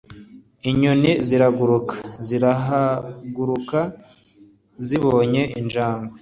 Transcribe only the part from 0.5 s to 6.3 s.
inyoni ziraguruka zirahaguruka zibonye injangwe